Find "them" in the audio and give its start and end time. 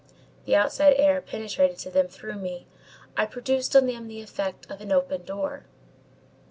1.91-2.07, 3.85-4.07